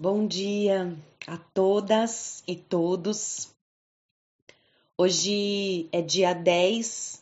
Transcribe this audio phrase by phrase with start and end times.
[0.00, 0.96] Bom dia
[1.26, 3.52] a todas e todos.
[4.96, 7.20] Hoje é dia 10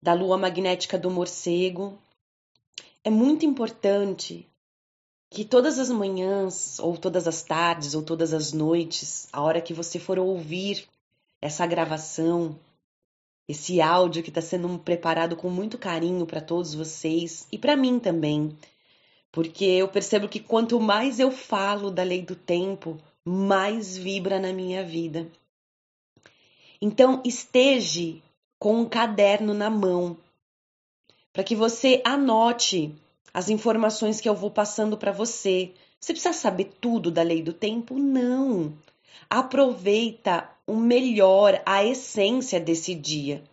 [0.00, 1.98] da lua magnética do morcego.
[3.02, 4.48] É muito importante
[5.28, 9.74] que todas as manhãs, ou todas as tardes, ou todas as noites, a hora que
[9.74, 10.86] você for ouvir
[11.42, 12.56] essa gravação,
[13.48, 17.98] esse áudio que está sendo preparado com muito carinho para todos vocês e para mim
[17.98, 18.56] também
[19.36, 24.50] porque eu percebo que quanto mais eu falo da lei do tempo, mais vibra na
[24.50, 25.30] minha vida.
[26.80, 28.16] Então, esteja
[28.58, 30.16] com um caderno na mão,
[31.34, 32.94] para que você anote
[33.34, 35.70] as informações que eu vou passando para você.
[36.00, 37.98] Você precisa saber tudo da lei do tempo?
[37.98, 38.72] Não.
[39.28, 43.44] Aproveita o melhor, a essência desse dia.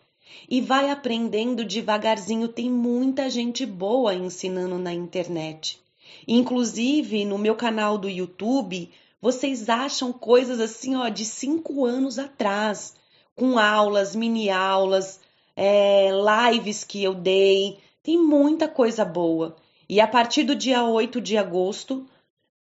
[0.48, 2.48] E vai aprendendo devagarzinho.
[2.48, 5.80] Tem muita gente boa ensinando na internet.
[6.26, 12.94] Inclusive, no meu canal do YouTube, vocês acham coisas assim, ó, de cinco anos atrás,
[13.34, 15.20] com aulas, mini aulas,
[15.56, 16.10] é,
[16.52, 17.78] lives que eu dei.
[18.02, 19.56] Tem muita coisa boa.
[19.88, 22.06] E a partir do dia 8 de agosto,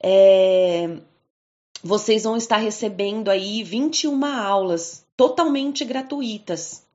[0.03, 0.98] é,
[1.83, 6.86] vocês vão estar recebendo aí 21 aulas totalmente gratuitas.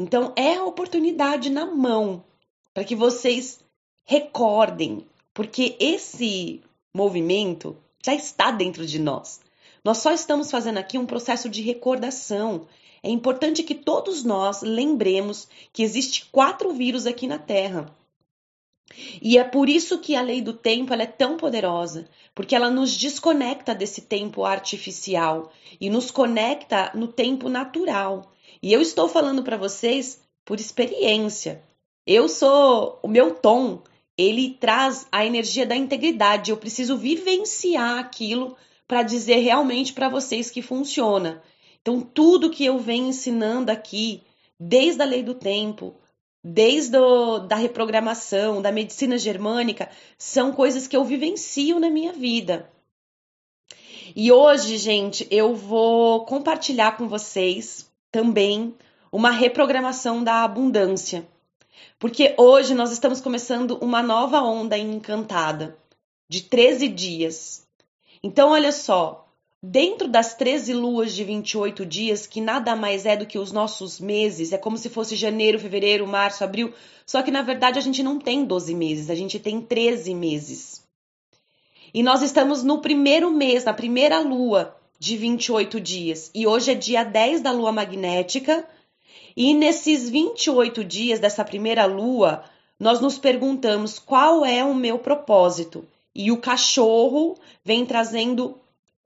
[0.00, 2.24] Então, é a oportunidade na mão
[2.72, 3.60] para que vocês
[4.02, 6.62] recordem, porque esse
[6.96, 9.42] movimento já está dentro de nós.
[9.84, 12.66] Nós só estamos fazendo aqui um processo de recordação.
[13.02, 17.94] É importante que todos nós lembremos que existe quatro vírus aqui na Terra.
[19.20, 22.96] E é por isso que a lei do tempo é tão poderosa, porque ela nos
[22.96, 28.32] desconecta desse tempo artificial e nos conecta no tempo natural.
[28.62, 31.62] E eu estou falando para vocês por experiência.
[32.06, 33.82] Eu sou o meu tom
[34.20, 36.50] ele traz a energia da integridade.
[36.50, 38.54] Eu preciso vivenciar aquilo
[38.86, 41.42] para dizer realmente para vocês que funciona.
[41.80, 44.22] Então, tudo que eu venho ensinando aqui,
[44.58, 45.94] desde a lei do tempo,
[46.44, 49.88] desde o, da reprogramação, da medicina germânica,
[50.18, 52.70] são coisas que eu vivencio na minha vida.
[54.14, 58.74] E hoje, gente, eu vou compartilhar com vocês também
[59.12, 61.26] uma reprogramação da abundância.
[61.98, 65.76] Porque hoje nós estamos começando uma nova onda encantada
[66.28, 67.66] de 13 dias.
[68.22, 69.26] Então, olha só,
[69.62, 74.00] dentro das 13 luas de 28 dias, que nada mais é do que os nossos
[74.00, 76.72] meses, é como se fosse janeiro, fevereiro, março, abril,
[77.04, 80.82] só que na verdade a gente não tem 12 meses, a gente tem 13 meses.
[81.92, 86.74] E nós estamos no primeiro mês, na primeira lua de 28 dias, e hoje é
[86.74, 88.64] dia 10 da lua magnética
[89.36, 92.44] e nesses 28 dias dessa primeira lua,
[92.78, 95.88] nós nos perguntamos qual é o meu propósito.
[96.14, 98.58] E o cachorro vem trazendo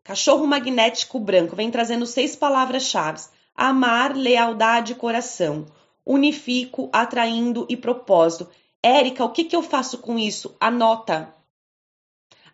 [0.02, 3.22] cachorro magnético branco, vem trazendo seis palavras-chave:
[3.54, 5.66] amar, lealdade, coração.
[6.04, 8.48] Unifico, atraindo e propósito.
[8.82, 10.54] Érica, o que, que eu faço com isso?
[10.60, 11.32] Anota.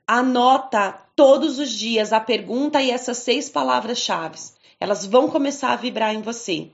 [0.06, 4.38] Anota todos os dias a pergunta e essas seis palavras-chave.
[4.80, 6.70] Elas vão começar a vibrar em você.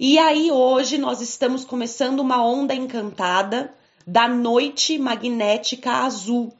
[0.00, 3.74] E aí hoje nós estamos começando uma onda encantada
[4.06, 6.54] da noite magnética azul.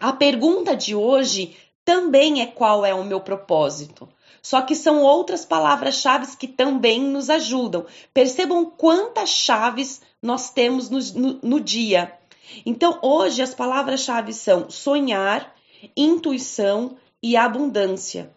[0.00, 4.08] A pergunta de hoje também é qual é o meu propósito.
[4.42, 7.86] Só que são outras palavras-chave que também nos ajudam.
[8.12, 12.18] Percebam quantas chaves nós temos no, no, no dia.
[12.66, 15.54] Então, hoje as palavras-chave são sonhar,
[15.96, 18.30] intuição e abundância.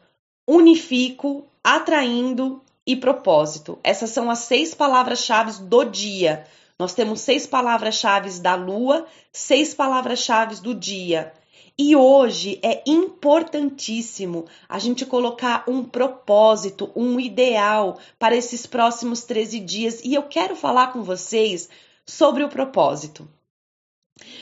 [0.48, 3.78] Unifico, atraindo, e propósito.
[3.84, 6.48] Essas são as seis palavras-chave do dia.
[6.80, 11.34] Nós temos seis palavras-chave da lua, seis palavras-chave do dia.
[11.78, 19.60] E hoje é importantíssimo a gente colocar um propósito, um ideal para esses próximos 13
[19.60, 20.02] dias.
[20.04, 21.70] E eu quero falar com vocês
[22.06, 23.28] sobre o propósito.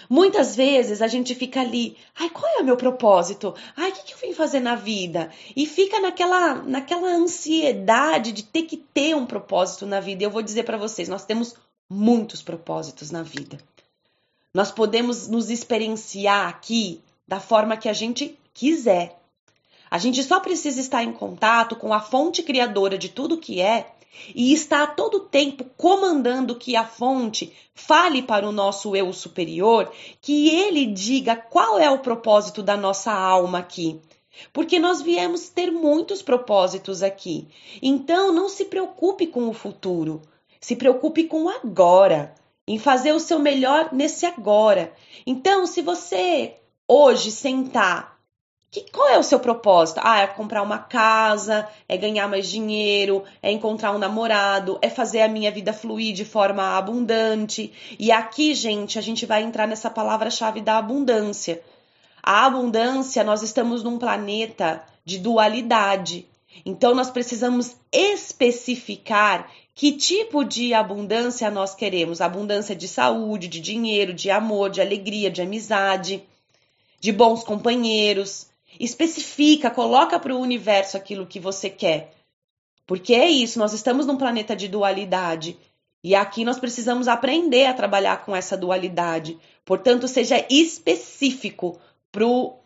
[0.09, 3.53] Muitas vezes a gente fica ali, ai, qual é o meu propósito?
[3.75, 5.31] Ai, o que, que eu vim fazer na vida?
[5.55, 10.23] E fica naquela, naquela ansiedade de ter que ter um propósito na vida.
[10.23, 11.55] E eu vou dizer para vocês, nós temos
[11.89, 13.57] muitos propósitos na vida.
[14.53, 19.19] Nós podemos nos experienciar aqui da forma que a gente quiser.
[19.89, 23.94] A gente só precisa estar em contato com a fonte criadora de tudo que é
[24.33, 29.91] e está a todo tempo comandando que a fonte fale para o nosso eu superior,
[30.21, 33.99] que ele diga qual é o propósito da nossa alma aqui.
[34.51, 37.47] Porque nós viemos ter muitos propósitos aqui.
[37.81, 40.21] Então, não se preocupe com o futuro.
[40.59, 42.33] Se preocupe com o agora,
[42.67, 44.91] em fazer o seu melhor nesse agora.
[45.25, 46.55] Então, se você
[46.87, 48.14] hoje sentar
[48.75, 50.01] Que, qual é o seu propósito?
[50.03, 55.21] Ah, é comprar uma casa, é ganhar mais dinheiro, é encontrar um namorado, é fazer
[55.21, 57.71] a minha vida fluir de forma abundante.
[57.97, 61.61] E aqui, gente, a gente vai entrar nessa palavra-chave da abundância.
[62.21, 66.27] A abundância, nós estamos num planeta de dualidade.
[66.65, 72.19] Então, nós precisamos especificar que tipo de abundância nós queremos.
[72.19, 76.21] Abundância de saúde, de dinheiro, de amor, de alegria, de amizade,
[76.99, 78.53] de bons companheiros.
[78.79, 82.13] Especifica, coloca para o universo aquilo que você quer.
[82.85, 85.57] Porque é isso, nós estamos num planeta de dualidade.
[86.03, 89.39] E aqui nós precisamos aprender a trabalhar com essa dualidade.
[89.65, 91.79] Portanto, seja específico
[92.11, 92.59] para o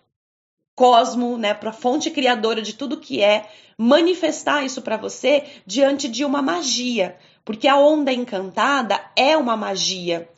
[0.75, 6.09] cosmo, né, para a fonte criadora de tudo que é, manifestar isso para você diante
[6.09, 7.17] de uma magia.
[7.45, 10.29] Porque a onda encantada é uma magia.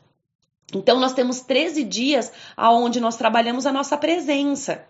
[0.72, 4.86] Então, nós temos 13 dias aonde nós trabalhamos a nossa presença.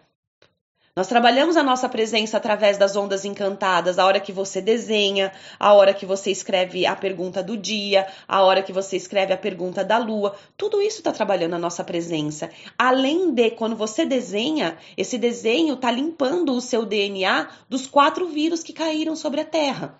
[0.94, 5.72] Nós trabalhamos a nossa presença através das ondas encantadas, a hora que você desenha, a
[5.72, 9.82] hora que você escreve a pergunta do dia, a hora que você escreve a pergunta
[9.82, 10.36] da lua.
[10.54, 12.50] Tudo isso está trabalhando a nossa presença.
[12.76, 18.62] Além de, quando você desenha, esse desenho está limpando o seu DNA dos quatro vírus
[18.62, 19.98] que caíram sobre a Terra.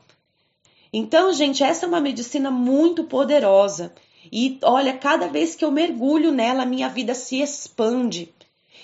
[0.92, 3.94] Então, gente, essa é uma medicina muito poderosa.
[4.30, 8.30] E olha, cada vez que eu mergulho nela, minha vida se expande.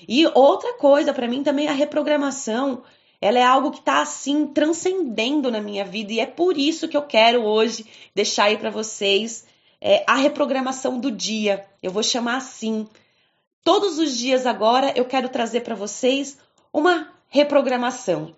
[0.06, 2.82] E outra coisa, para mim também a reprogramação,
[3.20, 6.96] ela é algo que está assim transcendendo na minha vida e é por isso que
[6.96, 9.44] eu quero hoje deixar aí para vocês
[9.80, 11.66] é, a reprogramação do dia.
[11.82, 12.86] Eu vou chamar assim.
[13.64, 16.38] Todos os dias agora eu quero trazer para vocês
[16.72, 18.34] uma reprogramação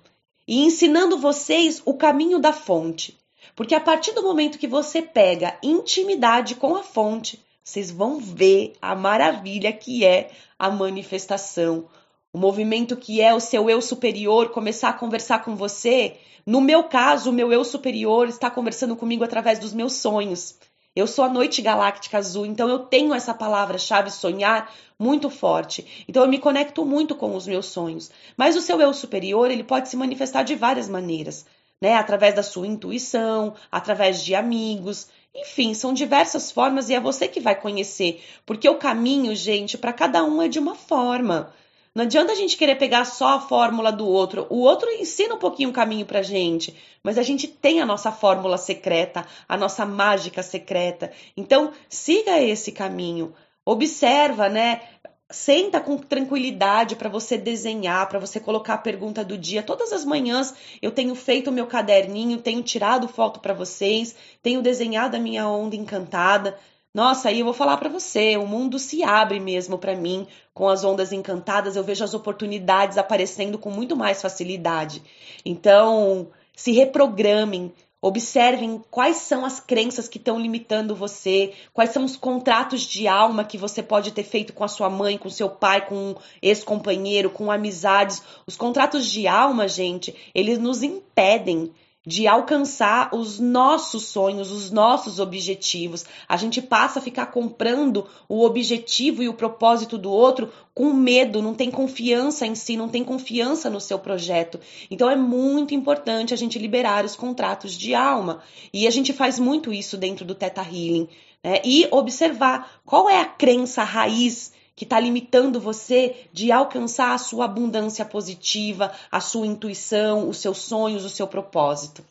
[0.49, 3.19] e ensinando vocês o caminho da fonte.
[3.55, 8.72] Porque a partir do momento que você pega intimidade com a fonte, vocês vão ver
[8.82, 11.87] a maravilha que é a manifestação.
[12.32, 16.17] O movimento que é o seu eu superior começar a conversar com você.
[16.44, 20.58] No meu caso, o meu eu superior está conversando comigo através dos meus sonhos.
[20.96, 26.05] Eu sou a noite galáctica azul, então eu tenho essa palavra-chave sonhar muito forte.
[26.08, 28.11] Então eu me conecto muito com os meus sonhos.
[28.37, 31.46] Mas o seu eu superior, ele pode se manifestar de várias maneiras,
[31.81, 31.94] né?
[31.94, 37.41] Através da sua intuição, através de amigos, enfim, são diversas formas e é você que
[37.41, 41.53] vai conhecer, porque o caminho, gente, para cada um é de uma forma.
[41.94, 44.47] Não adianta a gente querer pegar só a fórmula do outro.
[44.49, 48.12] O outro ensina um pouquinho o caminho pra gente, mas a gente tem a nossa
[48.12, 51.11] fórmula secreta, a nossa mágica secreta.
[51.37, 53.35] Então, siga esse caminho.
[53.65, 54.82] Observa, né?
[55.31, 59.62] Senta com tranquilidade para você desenhar, para você colocar a pergunta do dia.
[59.62, 64.61] Todas as manhãs eu tenho feito o meu caderninho, tenho tirado foto para vocês, tenho
[64.61, 66.59] desenhado a minha onda encantada.
[66.93, 70.69] Nossa, aí eu vou falar para você, o mundo se abre mesmo para mim com
[70.69, 75.00] as ondas encantadas, eu vejo as oportunidades aparecendo com muito mais facilidade.
[75.44, 82.17] Então, se reprogramem, Observem quais são as crenças que estão limitando você, quais são os
[82.17, 85.87] contratos de alma que você pode ter feito com a sua mãe, com seu pai,
[85.87, 88.23] com um ex-companheiro, com amizades.
[88.47, 91.75] Os contratos de alma, gente, eles nos impedem
[92.06, 96.05] de alcançar os nossos sonhos, os nossos objetivos.
[96.26, 101.43] A gente passa a ficar comprando o objetivo e o propósito do outro com medo,
[101.43, 104.58] não tem confiança em si, não tem confiança no seu projeto.
[104.91, 108.43] Então é muito importante a gente liberar os contratos de alma.
[108.72, 111.06] E a gente faz muito isso dentro do Teta Healing.
[111.44, 111.60] Né?
[111.65, 117.44] E observar qual é a crença raiz que está limitando você de alcançar a sua
[117.44, 122.03] abundância positiva, a sua intuição, os seus sonhos, o seu propósito.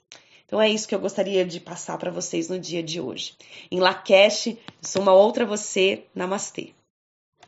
[0.46, 3.34] Então é isso que eu gostaria de passar para vocês no dia de hoje.
[3.72, 6.04] Em Lakesh, sou uma outra você.
[6.14, 6.79] Namastê.